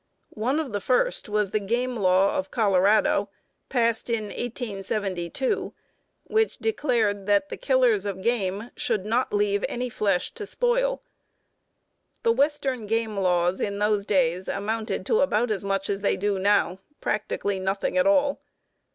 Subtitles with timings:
[0.37, 3.29] One of the first was the game law of Colorado,
[3.69, 5.75] passed in 1872,
[6.23, 11.03] which declared that the killers of game should not leave any flesh to spoil.
[12.23, 16.39] The western game laws of those days amounted to about as much as they do
[16.39, 18.41] now; practically nothing at all.